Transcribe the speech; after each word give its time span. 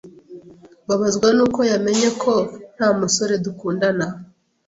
Mbabazwa 0.83 1.27
n’uko 1.37 1.59
yamenye 1.71 2.09
ko 2.23 2.33
nta 2.75 2.89
musore 2.99 3.33
dukundana 3.45 4.05